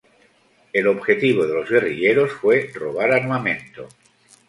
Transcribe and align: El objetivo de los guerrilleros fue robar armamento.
El 0.73 0.87
objetivo 0.87 1.45
de 1.45 1.53
los 1.53 1.69
guerrilleros 1.69 2.31
fue 2.31 2.71
robar 2.73 3.11
armamento. 3.11 3.87